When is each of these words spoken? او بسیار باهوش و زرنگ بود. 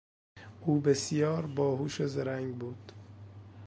او 0.61 0.79
بسیار 0.81 1.45
باهوش 1.45 2.01
و 2.01 2.07
زرنگ 2.07 2.57
بود. 2.57 2.91